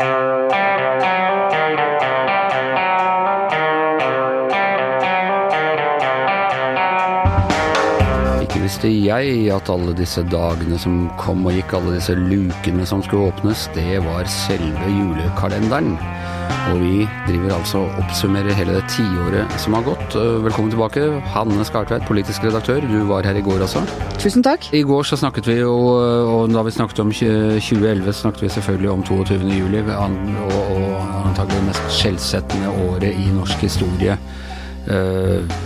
[0.00, 0.45] Ikke
[8.66, 13.28] visste jeg at alle disse dagene som kom og gikk, alle disse lukene som skulle
[13.30, 15.92] åpnes, det var selve julekalenderen.
[16.72, 20.16] Og vi driver altså og oppsummerer hele det tiåret som har gått.
[20.42, 21.04] Velkommen tilbake,
[21.34, 22.82] Hanne Skartveit, politisk redaktør.
[22.90, 23.84] Du var her i går også.
[24.18, 24.66] Tusen takk.
[24.74, 25.74] I går så snakket vi jo,
[26.34, 29.40] og da vi snakket om 2011, snakket vi selvfølgelig om 22.
[29.60, 34.18] juli, og, og antagelig det mest skjellsettende året i norsk historie.
[34.90, 35.60] Eh,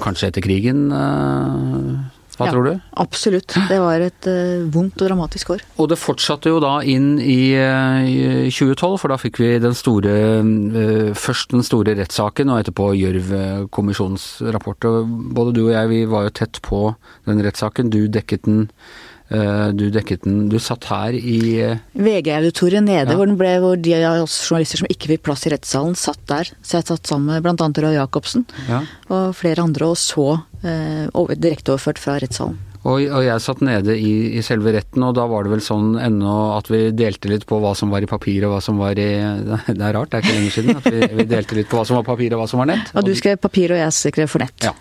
[0.00, 0.88] kanskje etter krigen?
[0.92, 2.52] eh, hva Ja.
[2.52, 2.80] tror du?
[2.94, 3.54] Absolutt.
[3.68, 5.62] Det var et uh, vondt og dramatisk år.
[5.78, 9.74] Og det fortsatte jo da inn i, eh, i 2012, for da fikk vi den
[9.74, 14.78] store uh, Først den store rettssaken, og etterpå Gjørv-kommisjonens rapport.
[14.86, 16.94] Og både du og jeg, vi var jo tett på
[17.26, 17.90] den rettssaken.
[17.90, 18.68] Du dekket den.
[19.30, 23.16] Eh, Du dekket den Du satt her i eh, VG-auditoriet nede, Ja.
[23.16, 26.50] hvor, den ble, hvor de journalister som ikke fikk plass i rettssalen, satt der.
[26.62, 27.68] Så jeg satt sammen med bl.a.
[27.82, 28.82] Roy Jacobsen Ja.
[29.08, 32.58] og flere andre og så eh, over, direkteoverført fra rettssalen.
[32.86, 35.96] Og, og jeg satt nede i, i selve retten, og da var det vel sånn
[35.98, 38.98] ennå at vi delte litt på hva som var i papir og hva som var
[38.98, 39.08] i
[39.78, 41.86] Det er rart, det er ikke lenge siden at vi, vi delte litt på hva
[41.88, 42.92] som var papir og hva som var nett.
[42.94, 44.68] Og du skrev papir, og jeg skrev for nett.
[44.68, 44.74] Ja,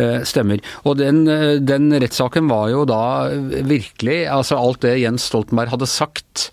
[0.00, 0.62] eh, stemmer.
[0.84, 5.88] Og den, eh, den rettssaken var jo da virkelig Altså alt det Jens Stoltenberg hadde
[5.90, 6.50] sagt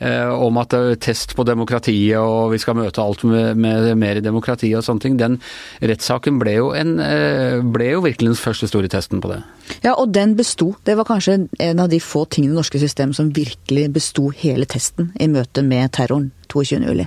[0.00, 4.20] om at det er test på demokratiet og vi skal møte alt med, med mer
[4.24, 5.18] demokrati og sånne ting.
[5.20, 5.38] Den
[5.84, 9.42] rettssaken ble jo, en, eh, ble jo virkelig den første store testen på det.
[9.84, 10.72] Ja, og den besto.
[10.86, 14.30] Det var kanskje en av de få tingene i det norske systemet som virkelig besto
[14.42, 17.06] hele testen i møte med terroren 22.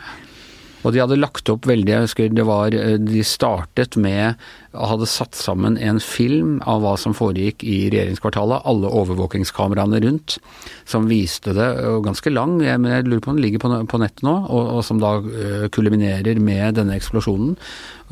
[0.83, 4.35] Og de hadde lagt opp veldig, jeg husker det var eh, De startet med
[4.73, 8.63] hadde satt sammen en film av hva som foregikk i regjeringskvartalet.
[8.69, 10.39] Alle overvåkingskameraene rundt
[10.89, 14.01] som viste det, og ganske lang, men jeg lurer på om den ligger på, på
[14.01, 17.53] nettet nå, og, og som da eh, kulminerer med denne eksplosjonen.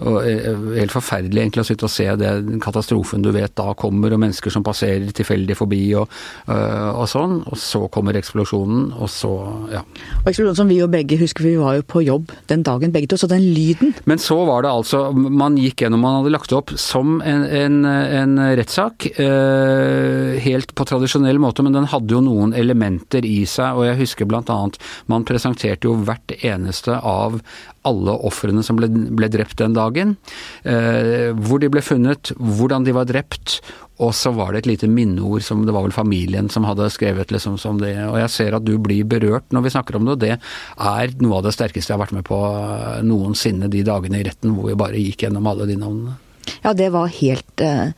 [0.08, 2.32] Og eh, Helt forferdelig egentlig å sitte og se det,
[2.64, 6.10] katastrofen du vet da kommer, og mennesker som passerer tilfeldig forbi og,
[6.48, 7.38] øh, og sånn.
[7.52, 9.32] Og så kommer eksplosjonen, og så
[9.72, 9.84] ja.
[10.22, 13.12] Og eksplosjonen som vi jo begge husker, vi var jo på jobb den dagen begge
[13.12, 16.54] to, så den lyden Men så var det altså Man gikk gjennom Man hadde lagt
[16.56, 22.24] opp som en, en, en rettssak, eh, helt på tradisjonell måte, men den hadde jo
[22.26, 24.80] noen elementer i seg, og jeg husker annet
[25.12, 27.40] Man presenterte jo hvert eneste av
[27.88, 30.16] alle ofrene som ble, ble drept den dagen.
[30.64, 33.60] Eh, hvor de ble funnet, hvordan de var drept.
[34.02, 37.34] Og så var det et lite minneord som det var vel familien som hadde skrevet
[37.34, 37.94] liksom som det.
[38.08, 41.16] Og jeg ser at du blir berørt når vi snakker om det, og det er
[41.22, 44.56] noe av det sterkeste jeg har vært med på eh, noensinne de dagene i retten
[44.56, 46.18] hvor vi bare gikk gjennom alle de navnene.
[46.64, 47.94] Ja, det var helt eh,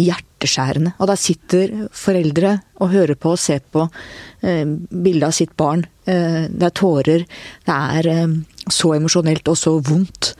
[0.00, 0.94] hjerteskjærende.
[1.00, 3.86] Og der sitter foreldre og hører på og ser på
[4.42, 5.86] eh, bildet av sitt barn.
[6.04, 7.26] Eh, det er tårer.
[7.66, 8.38] Det er eh,
[8.72, 10.34] så emosjonelt og så vondt.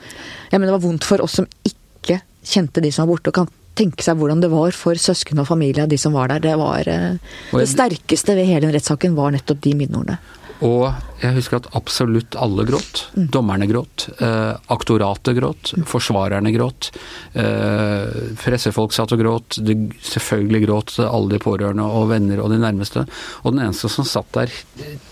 [0.51, 3.39] Ja, men det var vondt for oss som ikke kjente de som var borte, og
[3.41, 6.43] kan tenke seg hvordan det var for søsken og familie av de som var der.
[6.43, 10.17] Det var eh, Det sterkeste ved hele den rettssaken var nettopp de minneordene.
[10.65, 10.87] Og
[11.21, 13.03] jeg husker at absolutt alle gråt.
[13.13, 14.07] Dommerne gråt.
[14.23, 15.73] Eh, aktoratet gråt.
[15.89, 16.89] Forsvarerne gråt.
[17.37, 19.59] Eh, pressefolk satt og gråt.
[19.61, 23.05] De, selvfølgelig gråt alle de pårørende og venner og de nærmeste.
[23.43, 24.53] Og den eneste som satt der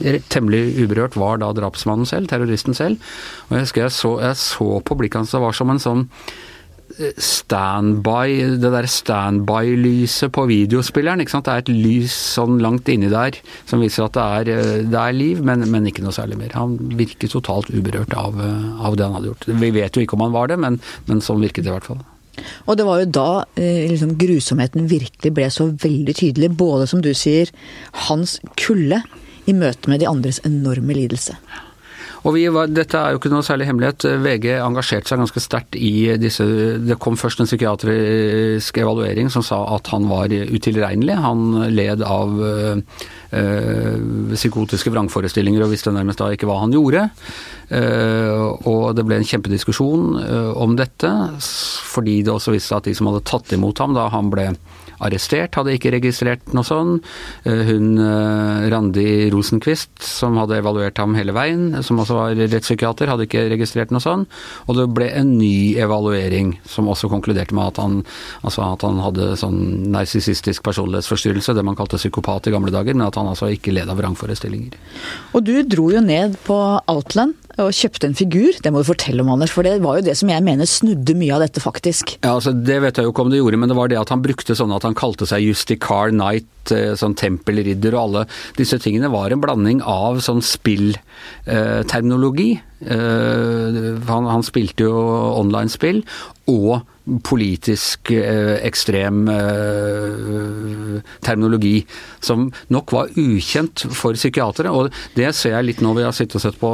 [0.01, 3.01] eh, temmelig uberørt, var da drapsmannen selv, terroristen selv.
[3.49, 6.07] Og jeg husker jeg så, jeg så på blikket hans, det var som en sånn
[7.17, 11.21] standby, det der standby-lyset på videospilleren.
[11.21, 11.45] ikke sant?
[11.47, 13.37] Det er et lys sånn langt inni der
[13.69, 16.55] som viser at det er, eh, det er liv, men, men ikke noe særlig mer.
[16.55, 19.47] Han virket totalt uberørt av, eh, av det han hadde gjort.
[19.65, 20.79] Vi vet jo ikke om han var det, men,
[21.09, 22.03] men sånn virket det i hvert fall.
[22.67, 26.51] Og det var jo da eh, liksom, grusomheten virkelig ble så veldig tydelig.
[26.57, 27.51] Både, som du sier,
[28.07, 29.03] hans kulde
[29.45, 31.37] i møte med de andres enorme lidelse.
[32.25, 34.05] Og var, Dette er jo ikke noe særlig hemmelighet.
[34.23, 36.45] VG engasjerte seg ganske sterkt i disse
[36.81, 41.19] Det kom først en psykiatrisk evaluering som sa at han var utilregnelig.
[41.21, 42.81] Han led av øh,
[44.33, 47.05] psykotiske vrangforestillinger og visste nærmest da ikke hva han gjorde.
[47.65, 50.19] Uh, og det ble en kjempediskusjon
[50.61, 51.09] om dette,
[51.89, 54.51] fordi det også viste seg at de som hadde tatt imot ham da han ble
[55.03, 56.97] arrestert, hadde ikke registrert noe sånn.
[57.47, 57.93] Uh, hun
[58.71, 63.93] Randi Rosenquist, som hadde evaluert ham hele veien, som også var rettspsykiater, hadde ikke registrert
[63.93, 64.25] noe sånn.
[64.67, 68.01] Og det ble en ny evaluering som også konkluderte med at han,
[68.45, 69.59] altså at han hadde sånn
[69.93, 73.91] narsissistisk personlighetsforstyrrelse, det man kalte psykopat i gamle dager, men at han altså ikke led
[73.91, 74.77] av vrangforestillinger.
[75.35, 76.59] Og du dro jo ned på
[76.91, 78.51] Outland og kjøpte en figur.
[78.61, 81.13] Det må du fortelle om, Anders, for det var jo det som jeg mener snudde
[81.17, 82.05] mye av dette, faktisk.
[82.21, 84.11] Ja, altså Det vet jeg jo ikke om det gjorde, men det var det at
[84.13, 86.49] han brukte sånn at han kalte seg Justicar Knight,
[86.97, 88.21] sånn tempelridder og alle
[88.57, 92.51] disse tingene var en blanding av sånn spillterminologi.
[92.81, 94.95] Eh, han, han spilte jo
[95.43, 95.99] online-spill,
[96.51, 96.71] og
[97.25, 101.85] politisk eh, ekstrem eh, terminologi,
[102.23, 104.71] som nok var ukjent for psykiatere.
[104.73, 106.71] Og det ser jeg litt nå vi har sittet og sett på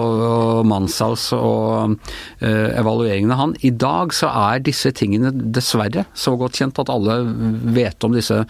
[0.68, 1.98] Manshaus og
[2.42, 3.56] evalueringene han.
[3.66, 7.18] I dag så er disse tingene dessverre så godt kjent at alle
[7.76, 8.42] vet om disse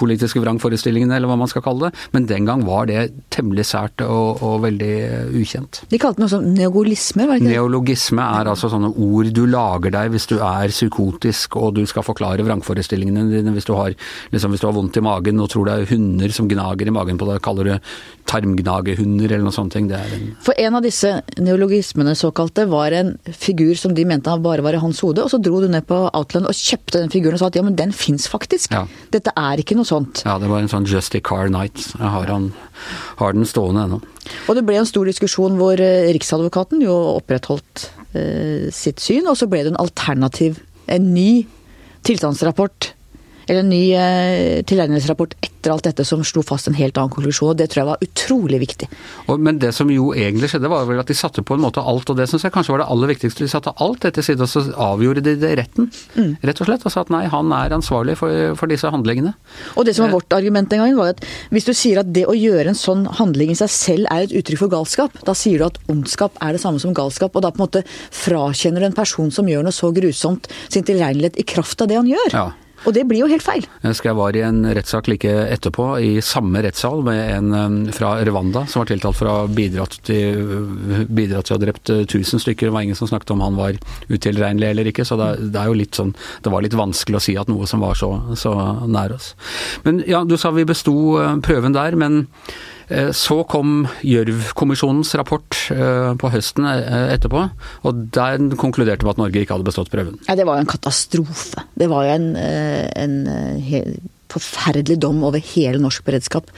[0.00, 2.04] politiske vrangforestillingene, eller hva man skal kalle det.
[2.14, 4.94] Men den gang var det temmelig sært og, og veldig
[5.40, 5.82] ukjent.
[5.90, 7.56] De kalte det noe sånn neogolisme, var det ikke det?
[7.56, 11.84] Neologisme er altså sånne ord du lager deg hvis du er psykotisk psykotisk, og du
[11.86, 13.94] skal forklare vrangforestillingene dine hvis du har,
[14.32, 16.94] liksom, hvis du har vondt i magen og tror det er hunder som gnager i
[16.94, 17.74] magen på deg, kaller du
[18.26, 19.76] tarmgnagehunder eller noe sånt.
[19.78, 19.90] En...
[20.42, 24.82] For en av disse neologismene såkalte var en figur som de mente bare var i
[24.82, 27.50] hans hode, og så dro du ned på Outland og kjøpte den figuren og sa
[27.50, 28.74] at ja, men den fins faktisk.
[28.74, 28.84] Ja.
[29.14, 30.24] Dette er ikke noe sånt.
[30.26, 31.92] Ja, det var en sånn Justy Car Night.
[31.94, 32.50] Jeg har, han,
[33.22, 34.02] har den stående ennå.
[34.50, 37.86] Og det ble en stor diskusjon hvor eh, Riksadvokaten jo opprettholdt
[38.16, 41.46] eh, sitt syn, og så ble det en alternativ en ny
[42.06, 42.92] tilstandsrapport
[43.46, 47.52] eller en ny eh, tilregnelsesrapport etter alt dette som slo fast en helt annen konklusjon.
[47.52, 48.88] og Det tror jeg var utrolig viktig.
[49.26, 51.82] Og, men det som jo egentlig skjedde, var vel at de satte på en måte
[51.82, 53.44] alt, og det syns jeg kanskje var det aller viktigste.
[53.44, 56.32] De satte alt dette til side, og så avgjorde de det retten, mm.
[56.46, 56.86] rett og slett.
[56.86, 59.34] Og sa at nei, han er ansvarlig for, for disse handlingene.
[59.76, 60.18] Og det som var eh.
[60.18, 61.24] vårt argument den gangen, var at
[61.54, 64.36] hvis du sier at det å gjøre en sånn handling i seg selv er et
[64.40, 67.52] uttrykk for galskap, da sier du at ondskap er det samme som galskap, og da
[67.52, 67.84] på en måte
[68.14, 71.98] frakjenner du en person som gjør noe så grusomt, sin tilregnelighet i kraft av det
[72.00, 72.32] han gjør.
[72.34, 72.46] Ja.
[72.86, 73.66] Og det blir jo helt feil.
[73.82, 78.14] Husker jeg var i en rettssak like etterpå, i samme rettssal, med en um, fra
[78.26, 80.38] Rwanda som var tiltalt for å ha bidratt til,
[81.10, 82.68] bidratt til å ha drept 1000 uh, stykker.
[82.68, 85.72] Det var ingen som snakket om han var utilregnelig eller ikke, så det, det, er
[85.72, 88.54] jo litt sånn Det var litt vanskelig å si at noe som var så, så
[88.86, 89.32] nær oss.
[89.86, 90.94] Men ja, du sa vi besto
[91.44, 92.75] prøven der, men Eh,
[93.16, 97.46] så kom Gjørv-kommisjonens rapport eh, på høsten eh, etterpå,
[97.86, 100.20] og der konkluderte de at Norge ikke hadde bestått prøven.
[100.28, 101.64] Ja, Det var jo en katastrofe.
[101.74, 103.16] Det var jo en, en
[104.32, 106.50] forferdelig dom over hele norsk beredskap.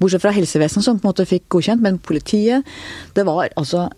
[0.00, 2.66] Bortsett fra helsevesenet som på en måte fikk godkjent, men politiet
[3.14, 3.88] Det var altså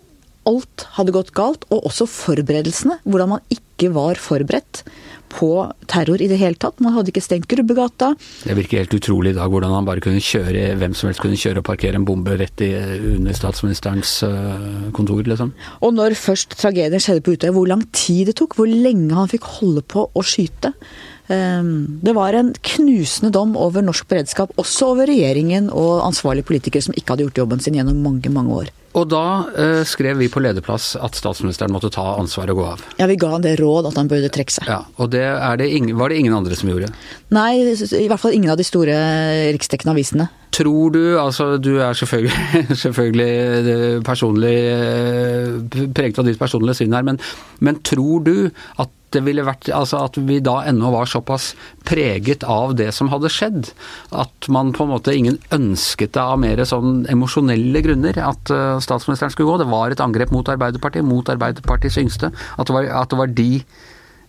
[0.49, 2.95] Alt hadde gått galt, og også forberedelsene.
[3.03, 4.81] Hvordan man ikke var forberedt
[5.31, 5.49] på
[5.89, 6.79] terror i det hele tatt.
[6.83, 8.11] Man hadde ikke stengt Grubbegata.
[8.43, 11.39] Det virker helt utrolig i dag hvordan han bare kunne kjøre, hvem som helst kunne
[11.39, 12.71] kjøre og parkere en bombe rett i,
[13.15, 15.53] under statsministerens uh, kontor, liksom.
[15.85, 19.31] Og når først tragedien skjedde på Utøya, hvor lang tid det tok, hvor lenge han
[19.31, 20.73] fikk holde på å skyte.
[21.29, 26.87] Um, det var en knusende dom over norsk beredskap, også over regjeringen og ansvarlige politikere
[26.87, 28.71] som ikke hadde gjort jobben sin gjennom mange, mange år.
[28.97, 29.23] Og da
[29.53, 32.83] eh, skrev vi på lederplass at statsministeren måtte ta ansvaret og gå av.
[32.97, 34.65] Ja, vi ga han det råd at han burde trekke seg.
[34.69, 35.23] Ja, Og det,
[35.61, 36.89] det ingen, var det ingen andre som gjorde?
[37.35, 38.97] Nei, i hvert fall ingen av de store
[39.53, 40.29] riksdekkende avisene.
[40.57, 43.29] Tror du, altså du er selvfølgelig, selvfølgelig
[43.75, 47.21] eh, personlig eh, preget av ditt personlige syn her, men,
[47.61, 48.33] men tror du
[48.81, 51.51] at det ville vært Altså at vi da ennå var såpass
[51.87, 53.71] preget av det som hadde skjedd.
[54.15, 58.81] At man på en måte ingen ønsket det av mer sånn emosjonelle grunner at uh,
[58.83, 59.61] statsministeren skulle gå.
[59.61, 62.33] Det var et angrep mot Arbeiderpartiet, mot Arbeiderpartiets yngste.
[62.57, 63.49] At det var, at det var, de,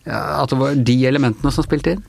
[0.06, 2.08] at det var de elementene som spilte inn.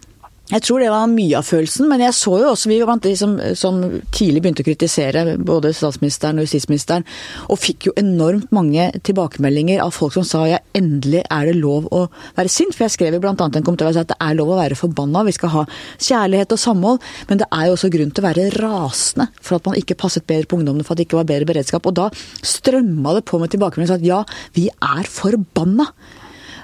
[0.51, 3.13] Jeg tror det var mye av følelsen, men jeg så jo også vi var de
[3.15, 3.77] som, som,
[4.11, 7.05] tidlig begynte å kritisere både statsministeren og justisministeren,
[7.47, 11.87] og fikk jo enormt mange tilbakemeldinger av folk som sa ja, endelig er det lov
[11.95, 12.03] å
[12.35, 12.75] være sint.
[12.75, 13.31] For jeg skrev jo bl.a.
[13.31, 17.11] en kommentar at det er lov å være forbanna, vi skal ha kjærlighet og samhold,
[17.31, 20.27] men det er jo også grunn til å være rasende for at man ikke passet
[20.27, 21.87] bedre på ungdommene, for at det ikke var bedre beredskap.
[21.87, 22.09] Og da
[22.43, 24.25] strømma det på med tilbakemeldinger som at ja,
[24.57, 25.87] vi er forbanna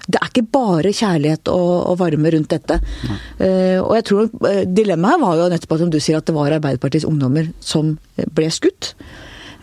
[0.08, 2.80] det er ikke bare kjærlighet og, og varme rundt dette.
[3.42, 6.56] Uh, og jeg tror uh, Dilemmaet var jo nettopp som du sier, at det var
[6.56, 7.98] Arbeiderpartiets ungdommer som
[8.38, 8.94] ble skutt.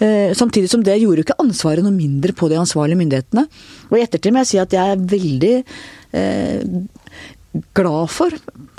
[0.02, 3.46] Uh, samtidig som det gjorde jo ikke ansvaret noe mindre på de ansvarlige myndighetene.
[3.88, 5.54] Og i ettertid må jeg si at jeg er veldig
[7.74, 8.34] glad for,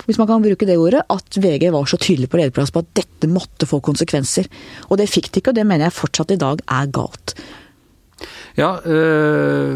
[0.06, 2.94] hvis man kan bruke det ordet, at VG var så tydelig på lederplass på at
[2.96, 4.48] dette måtte få konsekvenser.
[4.90, 7.36] Og det fikk det ikke, og det mener jeg fortsatt i dag er galt.
[8.56, 9.76] Ja, øh,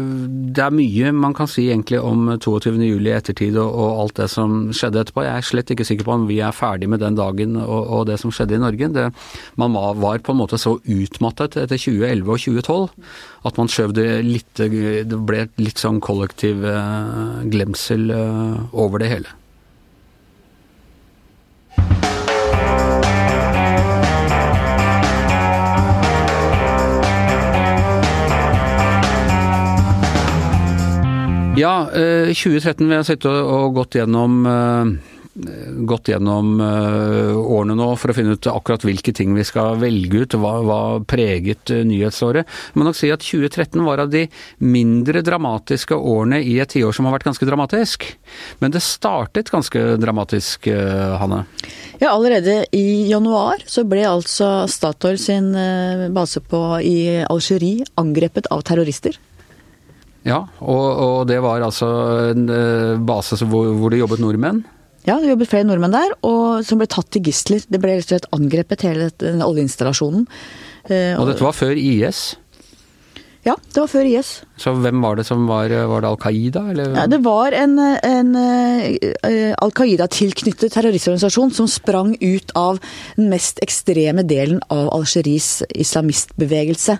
[0.56, 2.78] det er mye man kan si egentlig om 22.
[2.80, 5.24] juli i ettertid og, alt det som skjedde etterpå.
[5.26, 8.06] Jeg er slett ikke sikker på om vi er ferdig med den dagen og, og
[8.08, 8.88] det som skjedde i Norge.
[8.94, 9.10] Det,
[9.60, 12.88] man var på en måte så utmattet etter 2011 og 2012
[13.50, 19.12] at man skjøv det litt Det ble litt sånn kollektiv øh, glemsel øh, over det
[19.12, 19.39] hele.
[31.60, 34.44] Ja, 2013 vil jeg sitte og gått gjennom
[35.86, 40.34] gått gjennom årene nå for å finne ut akkurat hvilke ting vi skal velge ut.
[40.40, 42.48] Hva, hva preget nyhetsåret.
[42.48, 44.24] Jeg må nok si at 2013 var av de
[44.58, 48.08] mindre dramatiske årene i et tiår som har vært ganske dramatisk.
[48.60, 50.68] Men det startet ganske dramatisk,
[51.22, 51.44] Hanne?
[52.02, 55.52] Ja, allerede i januar så ble altså Statoil sin
[56.16, 59.16] base på, i Algerie angrepet av terrorister.
[60.26, 61.88] Ja, og, og, det var altså
[62.34, 62.44] en
[63.08, 64.60] base hvor, hvor det jobbet nordmenn?
[65.06, 67.64] Ja, det jobbet flere nordmenn der, og som ble tatt til gisler.
[67.64, 70.26] Det ble rett og slett angrepet, hele denne oljeinstallasjonen.
[70.90, 72.34] Og dette var før IS?
[73.46, 74.30] Ja, det var før IS.
[74.60, 76.92] Så hvem var det som var Var det Al Qaida, eller?
[76.92, 82.82] Ja, det var en, en uh, Al Qaida-tilknyttet terroristorganisasjon som sprang ut av
[83.16, 86.98] den mest ekstreme delen av Algeries islamistbevegelse.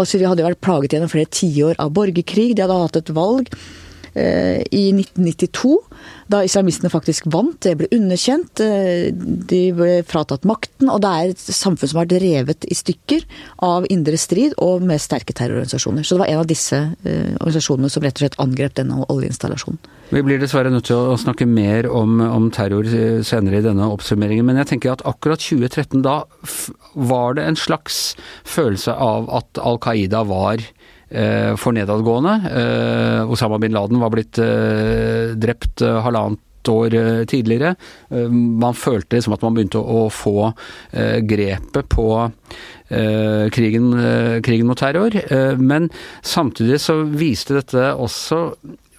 [0.00, 2.54] Algerie hadde vært plaget gjennom flere tiår av borgerkrig.
[2.56, 3.52] De hadde hatt et valg
[4.14, 5.74] i 1992
[6.30, 7.58] da islamistene faktisk vant.
[7.64, 8.60] Det ble underkjent.
[9.50, 10.88] De ble fratatt makten.
[10.92, 13.26] Og det er et samfunn som har vært revet i stykker
[13.66, 16.06] av indre strid og med sterke terrororganisasjoner.
[16.06, 19.82] Så det var en av disse organisasjonene som rett og slett angrep denne oljeinstallasjonen.
[20.14, 22.86] Vi blir dessverre nødt til å snakke mer om, om, terror
[23.26, 26.20] senere i denne oppsummeringen, men jeg tenker at akkurat 2013 da
[26.94, 28.14] var det en slags
[28.46, 30.62] følelse av at Al Qaida var
[31.10, 32.34] for nedadgående.
[33.30, 34.40] Osama bin Laden var blitt
[35.40, 36.94] drept halvannet år
[37.28, 37.74] tidligere.
[38.32, 40.48] Man følte liksom at man begynte å få
[41.28, 42.06] grepet på
[43.54, 43.90] krigen,
[44.44, 45.12] krigen mot terror.
[45.60, 45.90] Men
[46.24, 48.40] samtidig så viste dette også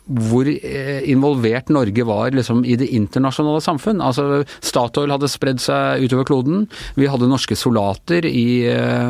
[0.06, 4.04] hvor involvert Norge var liksom, i det internasjonale samfunn.
[4.06, 6.66] Altså, Statoil hadde spredd seg utover kloden.
[7.00, 8.66] Vi hadde norske soldater i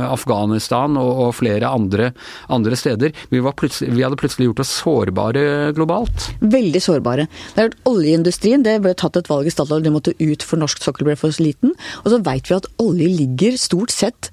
[0.08, 2.12] Afghanistan og, og flere andre,
[2.54, 3.16] andre steder.
[3.30, 6.30] Vi, vi, hadde plutselig gjort oss sårbare globalt.
[6.40, 7.28] Veldig sårbare.
[7.56, 10.82] Det er Oljeindustrien det ble tatt et valg i Statoil, de måtte ut for norsk
[10.84, 11.76] sokkel ble for liten.
[12.04, 14.32] Og så veit vi at olje ligger stort sett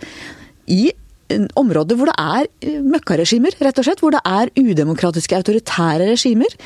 [0.71, 0.93] i
[1.59, 4.03] områder hvor det er møkkaregimer, rett og slett.
[4.03, 6.57] Hvor det er udemokratiske, autoritære regimer.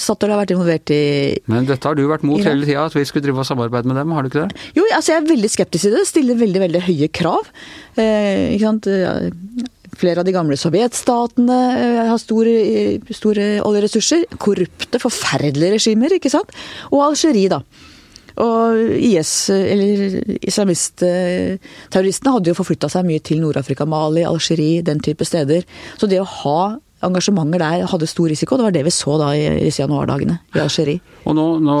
[0.00, 1.02] Statoil har vært involvert i
[1.50, 4.00] Men dette har du vært mot hele tida, at vi skulle drive og samarbeide med
[4.00, 4.66] dem, har du ikke det?
[4.76, 6.04] Jo, altså jeg er veldig skeptisk til det.
[6.08, 7.50] Stiller veldig, veldig høye krav.
[7.96, 8.90] Eh, ikke sant.
[9.96, 11.58] Flere av de gamle sovjetstatene
[12.10, 12.56] har store,
[13.16, 14.26] store oljeressurser.
[14.42, 16.52] Korrupte, forferdelige regimer, ikke sant.
[16.90, 17.62] Og Algerie, da.
[18.42, 25.24] Og IS, eller islamistterroristene, hadde jo forflytta seg mye til Nord-Afrika, Mali, Algerie, den type
[25.24, 25.64] steder.
[25.96, 26.60] Så det å ha
[27.04, 28.56] engasjementer der hadde stor risiko.
[28.56, 31.02] Det var det vi så da i disse januardagene i Algerie.
[31.26, 31.76] Og nå, nå,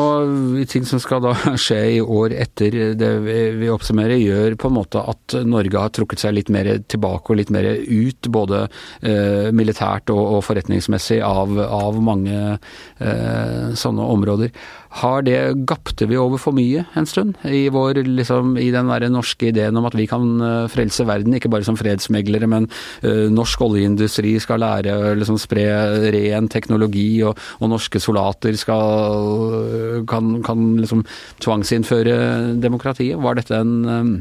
[0.68, 1.32] ting som skal da
[1.64, 3.10] skje i år etter det
[3.56, 7.40] vi oppsummerer, gjør på en måte at Norge har trukket seg litt mer tilbake og
[7.40, 14.52] litt mer ut, både eh, militært og, og, forretningsmessig, av, av mange eh, sånne områder.
[15.00, 15.38] Har det
[15.68, 19.86] Gapte vi over for mye en stund i, vår, liksom, i den norske ideen om
[19.88, 20.24] at vi kan
[20.72, 22.68] frelse verden, ikke bare som fredsmeglere, men
[23.04, 25.66] uh, norsk oljeindustri skal lære å liksom, spre
[26.14, 31.04] ren teknologi, og, og norske soldater skal, kan, kan liksom
[31.44, 33.20] tvangsinnføre demokratiet?
[33.22, 34.12] Var dette en, um,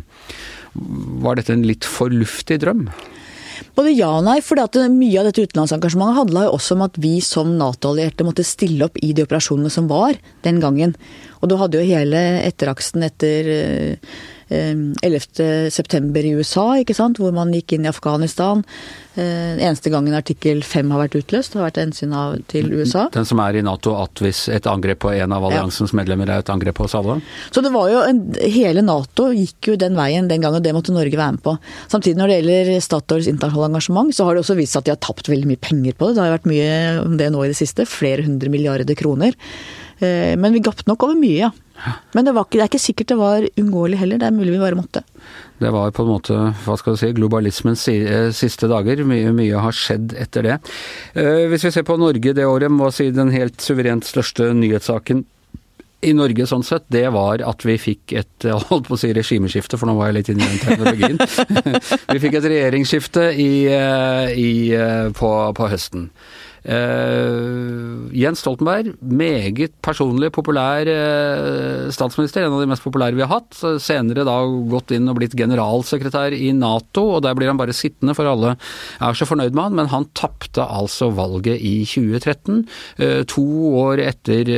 [1.24, 2.88] var dette en litt for luftig drøm?
[3.76, 4.60] Både ja og nei, for
[4.92, 9.00] mye av dette utenlandsengasjementet handla jo også om at vi som Nato-allierte måtte stille opp
[9.02, 10.96] i de operasjonene som var den gangen.
[11.42, 13.52] Og du hadde jo hele etteraksen etter
[14.50, 16.22] 11.9.
[16.22, 17.20] i USA, ikke sant?
[17.22, 18.62] hvor man gikk inn i Afghanistan.
[19.16, 22.14] Den eneste gangen artikkel 5 har vært utløst, har vært hensyn
[22.52, 23.08] til USA.
[23.14, 26.00] Den som er i Nato at hvis et angrep på en av alliansens ja.
[26.02, 27.18] medlemmer er et angrep på oss alle?
[27.50, 30.76] Så det var jo en, Hele Nato gikk jo den veien den gangen, og det
[30.76, 31.56] måtte Norge være med på.
[31.92, 34.96] Samtidig når det gjelder Statoils internasjonale engasjement, så har det også vist seg at de
[34.98, 36.20] har tapt veldig mye penger på det.
[36.20, 36.72] Det har vært mye
[37.06, 37.88] om det nå i det siste.
[37.90, 39.38] Flere hundre milliarder kroner.
[40.04, 41.54] Men vi gapte nok over mye, ja.
[42.16, 44.62] Men det, ikke, det, er ikke sikkert det var uunngåelig heller, det er mulig vi
[44.62, 45.04] bare måtte.
[45.60, 47.86] Det var på en måte, hva skal du si, globalismens
[48.36, 49.04] siste dager.
[49.08, 50.58] Mye, mye har skjedd etter det.
[51.52, 55.24] Hvis vi ser på Norge det året, må si den helt suverent største nyhetssaken
[56.06, 59.80] i Norge sånn sett, det var at vi fikk et holdt på å si regimeskifte,
[59.80, 61.68] for nå var jeg litt inne i den teknologien.
[62.14, 63.52] vi fikk et regjeringsskifte i,
[64.36, 64.50] i,
[65.18, 66.10] på, på høsten.
[66.66, 73.30] Uh, Jens Stoltenberg, meget personlig populær uh, statsminister, en av de mest populære vi har
[73.30, 73.58] hatt.
[73.84, 74.40] Senere da
[74.72, 78.56] gått inn og blitt generalsekretær i Nato, og der blir han bare sittende, for alle
[78.56, 79.78] er så fornøyd med han.
[79.78, 82.64] Men han tapte altså valget i 2013,
[83.04, 83.46] uh, to
[83.86, 84.50] år etter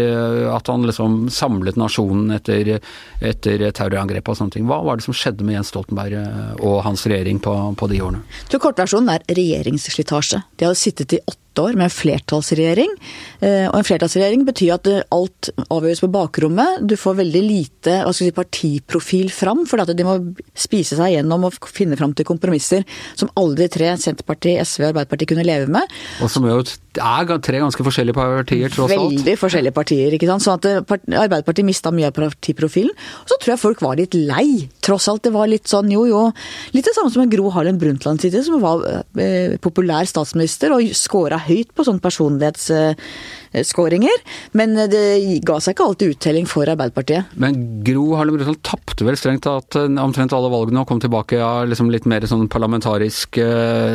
[0.54, 2.78] at han liksom samlet nasjonen etter,
[3.26, 4.68] etter terrorangrepet og sånne ting.
[4.70, 6.16] Hva var det som skjedde med Jens Stoltenberg
[6.64, 8.24] og hans regjering på, på de årene?
[8.68, 10.42] Kortversjonen er regjeringsslitasje.
[10.58, 12.94] De hadde sittet i åtte åtte år med flertallsregjering.
[13.42, 16.84] Og en flertallsregjering betyr at alt avgjøres på bakrommet.
[16.88, 20.18] Du får veldig lite si, partiprofil fram, for de må
[20.58, 22.86] spise seg gjennom og finne fram til kompromisser
[23.18, 25.98] som alle de tre, Senterpartiet, SV og Arbeiderpartiet, kunne leve med.
[26.24, 29.18] Og som jo er tre ganske forskjellige partier, tross alt.
[29.18, 30.46] Veldig forskjellige partier, ikke sant.
[30.46, 32.94] Så at Arbeiderpartiet mista mye av partiprofilen.
[33.24, 35.26] Og så tror jeg folk var litt lei, tross alt.
[35.28, 36.24] Det var litt sånn jo jo.
[36.76, 38.86] Litt det samme som en Gro Harlem Brundtland sitter, som var
[39.20, 42.02] eh, populær statsminister og scora høyt på sånn
[43.58, 44.24] personlighetsskåringer.
[44.52, 47.34] Men det ga seg ikke alltid uttelling for Arbeiderpartiet.
[47.36, 51.38] Men Gro Harlem Brundtland tapte vel strengt tatt eh, omtrent alle valgene og kom tilbake
[51.38, 53.48] av ja, liksom litt mer sånn parlamentariske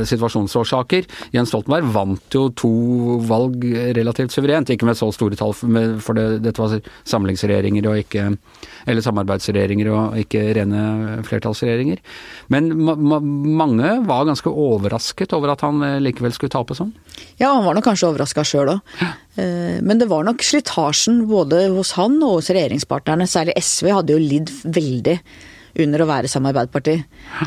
[0.08, 1.08] situasjonsårsaker.
[1.34, 3.64] Jens Stoltenberg vant jo to valg
[3.96, 6.78] relativt suverent, ikke med så store tall, for det, dette var
[7.08, 8.30] samlingsregjeringer og ikke
[8.88, 12.00] eller samarbeidsregjeringer og ikke rene flertallsregjeringer.
[12.52, 16.92] Men ma ma mange var ganske overrasket over at han eh, likevel skulle tape sånn?
[17.38, 18.96] Ja, han var nok kanskje overraska sjøl òg.
[19.40, 23.28] Eh, men det var nok slitasjen både hos han og hos regjeringspartnerne.
[23.30, 25.18] Særlig SV hadde jo lidd veldig
[25.80, 27.06] under å være sammen med Arbeiderpartiet.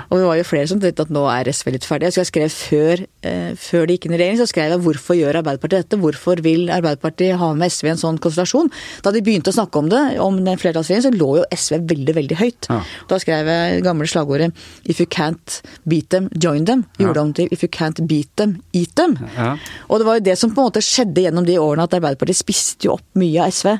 [0.09, 2.11] Og vi var jo flere som tenkte at nå er SV litt ferdig.
[2.13, 5.19] Så jeg skrev før, eh, før de gikk inn i regjering, så skrev jeg hvorfor
[5.19, 5.99] gjør Arbeiderpartiet dette?
[6.01, 8.71] Hvorfor vil Arbeiderpartiet ha med SV i en sånn konstellasjon?
[9.03, 12.15] Da de begynte å snakke om det, om den flertallsregjeringen, så lå jo SV veldig,
[12.19, 12.69] veldig høyt.
[12.69, 12.81] Ja.
[13.11, 14.53] Da skrev jeg gamle slagordet
[14.85, 16.85] 'If you can't beat them, join them'.
[16.97, 17.21] Gjorde ja.
[17.21, 19.17] om til 'If you can't beat them, eat them'.
[19.37, 19.57] Ja.
[19.89, 22.37] Og det var jo det som på en måte skjedde gjennom de årene, at Arbeiderpartiet
[22.37, 23.79] spiste jo opp mye av SV.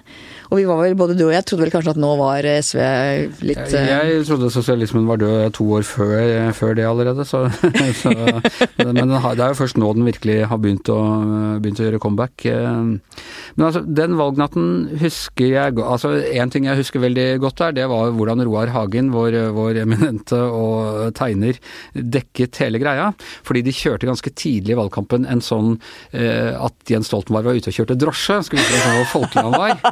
[0.51, 2.79] Og vi var vel, både du og jeg trodde vel kanskje at nå var SV
[3.41, 7.45] litt Jeg, jeg trodde sosialismen var død to år før, før det allerede, så,
[8.01, 8.13] så
[8.83, 10.99] Men det er jo først nå den virkelig har begynt å,
[11.63, 12.45] begynt å gjøre comeback.
[12.45, 14.67] Men altså, den valgnatten
[15.01, 19.11] husker jeg Altså, én ting jeg husker veldig godt der, det var hvordan Roar Hagen,
[19.13, 21.59] vår, vår eminente og tegner,
[21.93, 23.11] dekket hele greia.
[23.45, 25.75] Fordi de kjørte ganske tidlig i valgkampen en sånn
[26.11, 28.39] eh, at Jens Stoltenberg var ute og kjørte drosje.
[28.47, 29.75] Skulle vise hvor folkelig han var.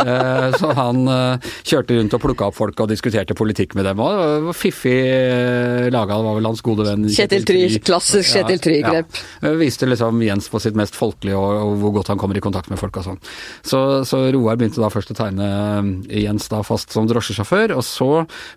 [0.00, 4.00] Eh, så han eh, kjørte rundt og plukka opp folk og diskuterte politikk med dem.
[4.00, 7.62] Var fiffig eh, laga, det var vel hans gode venn Kjetil Try.
[7.84, 9.20] Klassisk Kjetil Try-grep.
[9.42, 12.42] Ja, Viste liksom Jens på sitt mest folkelige og, og, hvor godt han kommer i
[12.44, 13.20] kontakt med folk og sånn.
[13.66, 15.48] Så, så, Roar begynte da først å tegne
[16.08, 18.10] Jens da fast som drosjesjåfør, og så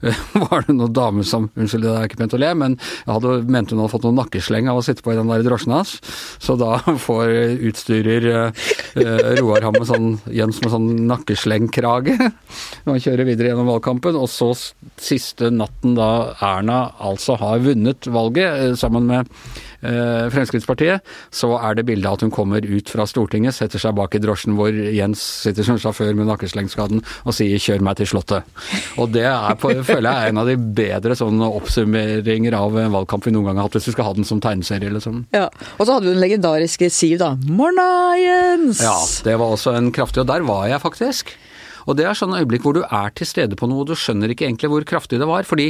[0.50, 3.36] var det noen damer som Unnskyld, det er ikke pent å le, men jeg hadde,
[3.52, 5.98] mente hun hadde fått noen nakkesleng av å sitte på i den der drosjen hans.
[6.42, 6.78] Så da
[7.08, 7.34] får
[7.70, 8.30] utstyrer
[9.40, 12.18] Roar ham med sånn Jens med sånn nakkeslengkrage.
[12.88, 14.18] Han kjører videre gjennom valgkampen.
[14.20, 14.52] Og så
[15.02, 19.30] siste natten da Erna altså har vunnet valget, eh, sammen med
[19.84, 24.16] eh, Fremskrittspartiet, så er det bildet at hun kommer ut fra Stortinget, setter seg bak
[24.16, 28.44] i drosjen hvor Jens sitter som sjåfør med nakkeslengskaden og sier 'kjør meg til Slottet'.
[28.98, 32.96] Og det er på, føler jeg er en av de bedre sånne oppsummeringer av en
[32.96, 34.92] valgkamp vi noen gang har hatt, hvis vi skal ha den som tegneserie.
[34.94, 35.26] Liksom.
[35.34, 37.36] Ja, Og så hadde du den legendariske Siv, da.
[37.36, 38.82] 'Morna, Jens'!
[38.84, 41.36] Ja, det var også en kraftig, og der var jeg faktisk.
[41.88, 44.34] Og det er sånn øyeblikk hvor du er til stede på noe, og du skjønner
[44.34, 45.48] ikke egentlig hvor kraftig det var.
[45.48, 45.70] Fordi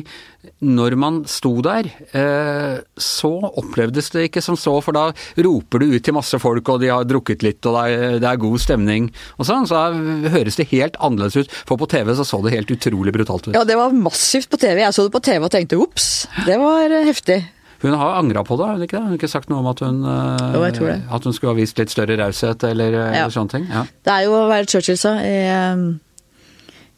[0.63, 5.07] når man sto der, eh, så opplevdes det ikke som så, for da
[5.45, 8.29] roper du ut til masse folk, og de har drukket litt, og det er, det
[8.29, 9.67] er god stemning og sånn.
[9.69, 9.81] Så
[10.33, 11.57] høres det helt annerledes ut.
[11.67, 13.55] For på TV så så det helt utrolig brutalt ut.
[13.55, 14.83] Ja, det var massivt på TV.
[14.83, 16.13] Jeg så det på TV og tenkte ops,
[16.47, 17.43] det var heftig.
[17.83, 19.03] Hun har angra på det, har hun ikke det?
[19.03, 19.99] Hun har ikke sagt noe om at hun,
[20.55, 23.05] jo, at hun skulle ha vist litt større raushet eller, ja.
[23.11, 23.67] eller, sånne ting?
[23.67, 23.83] Ja.
[23.83, 25.17] Det er jo hva være Churchill sa?
[25.19, 25.99] I,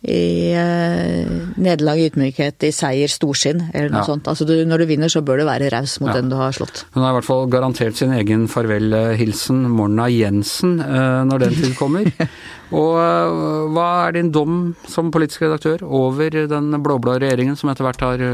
[0.06, 1.26] i uh,
[1.58, 4.06] nederlag, ydmykhet, i seier, storsinn, eller noe ja.
[4.06, 4.30] sånt.
[4.30, 6.84] Altså du, når du vinner, så bør du være raus mot den du har slått.
[6.94, 12.12] Hun har i hvert fall garantert sin egen farvelhilsen, Morna Jensen, når den tid kommer.
[12.76, 18.06] Og hva er din dom som politisk redaktør over den blå-blå regjeringen som etter hvert
[18.06, 18.26] har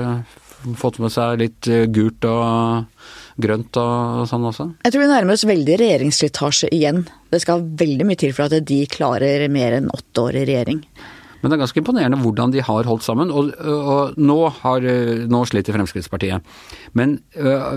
[0.77, 4.67] fått med seg litt eh, gult og grønt og sånn også?
[4.85, 7.05] Jeg tror vi nærmer oss veldig regjeringsslitasje igjen.
[7.31, 10.85] Det skal veldig mye til for at de klarer mer enn åtte år i regjering.
[11.41, 13.31] Men det er ganske imponerende hvordan de har holdt sammen.
[13.33, 14.85] Og, og nå, har,
[15.31, 16.45] nå, sliter Fremskrittspartiet.
[16.97, 17.71] Men øh,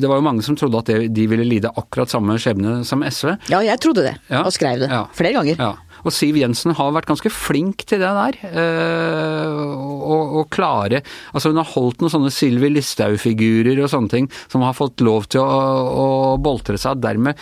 [0.00, 3.04] det var jo mange som trodde at det, de ville lide akkurat samme skjebne som
[3.04, 3.34] SV.
[3.52, 4.46] Ja, jeg trodde det, ja.
[4.46, 4.88] og skrev det.
[4.88, 5.04] Ja.
[5.16, 5.60] Flere ganger.
[5.60, 5.74] Ja.
[6.06, 8.38] Og Siv Jensen har vært ganske flink til det der.
[10.06, 11.02] Å klare
[11.34, 15.26] Altså hun har holdt noen sånne Sylvi Listhaug-figurer og sånne ting som har fått lov
[15.32, 15.58] til å,
[16.06, 16.08] å
[16.42, 17.02] boltre seg.
[17.02, 17.38] Dermed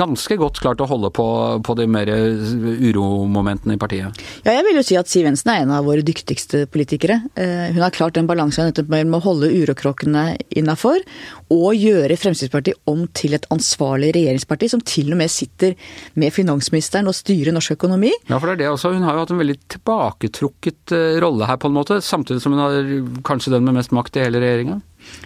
[0.00, 1.26] ganske godt klart å holde på,
[1.66, 4.20] på de mer uromomentene i partiet.
[4.46, 7.20] Ja, jeg vil jo si at Siv Jensen er en av våre dyktigste politikere.
[7.38, 10.24] Eh, hun har klart den balansen mellom å holde urokråkene
[10.56, 11.02] innafor
[11.50, 15.76] og gjøre Fremskrittspartiet om til et ansvarlig regjeringsparti, som til og med sitter
[16.20, 18.12] med finansministeren og styrer norsk økonomi.
[18.30, 18.94] Ja, for det er det også.
[18.94, 22.00] Hun har jo hatt en veldig tilbaketrukket eh, rolle her, på en måte.
[22.04, 22.94] Samtidig som hun har
[23.26, 24.80] kanskje den med mest makt i hele regjeringa.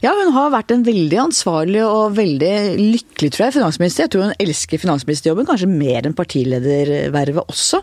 [0.04, 4.06] Ja, hun har vært en veldig ansvarlig og veldig lykkelig, tror jeg, finansminister.
[4.06, 7.80] Jeg tror hun elsker finansministerjobben, kanskje mer enn partiledervervet også.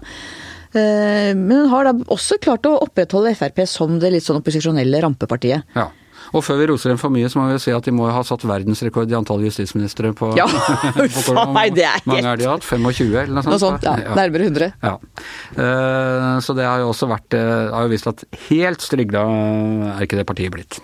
[0.72, 5.02] Eh, men hun har da også klart å opprettholde Frp som det litt sånn opposisjonelle
[5.04, 5.68] rampepartiet.
[5.76, 5.90] Ja.
[6.38, 8.22] Og før vi roser dem for mye, så må vi si at de må ha
[8.24, 10.46] satt verdensrekord i antall justisministre på Ja,
[11.06, 12.64] uff a meg, det er helt mange er de hatt?
[12.68, 13.52] 25 eller noe sånt?
[13.52, 14.14] Noe sånt, ja.
[14.16, 14.70] Nærmere 100.
[14.86, 14.94] Ja.
[15.58, 19.26] Eh, Så det har jo også vært eh, Har jo vist at helt strigla
[19.98, 20.80] er ikke det partiet blitt.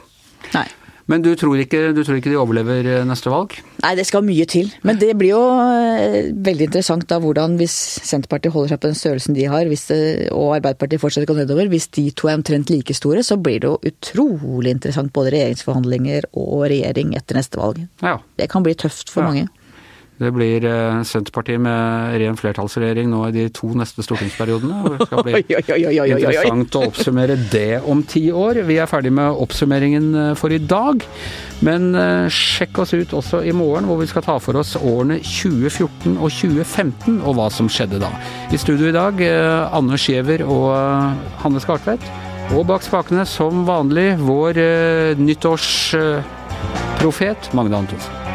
[0.57, 0.65] Nei.
[1.07, 3.53] Men du tror, ikke, du tror ikke de overlever eh, neste valg?
[3.83, 4.67] Nei, det skal mye til.
[4.83, 8.99] Men det blir jo eh, veldig interessant da hvordan, hvis Senterpartiet holder seg på den
[8.99, 9.99] størrelsen de har, hvis det,
[10.35, 13.61] og Arbeiderpartiet fortsetter å gå nedover, hvis de to er omtrent like store, så blir
[13.63, 17.79] det jo utrolig interessant både regjeringsforhandlinger og regjering etter neste valg.
[18.03, 18.17] Ja.
[18.35, 19.31] Det kan bli tøft for Ja.
[19.31, 19.47] mange.
[20.17, 24.95] Det blir eh, Senterpartiet med ren flertallsregjering nå i de to neste stortingsperiodene.
[24.95, 28.63] Det skal bli interessant å oppsummere det om ti år.
[28.65, 31.05] Vi er ferdig med oppsummeringen eh, for i dag.
[31.65, 35.19] Men eh, sjekk oss ut også i morgen, hvor vi skal ta for oss årene
[35.21, 38.09] 2014 og 2015, og hva som skjedde da.
[38.49, 39.13] I studio i dag,
[39.77, 40.71] Anders Skjever og
[41.43, 42.05] Hanne Skartvedt.
[42.55, 44.53] Og bak spakene, som vanlig, vår
[45.19, 48.26] nyttårsprofet Magne Antonsen.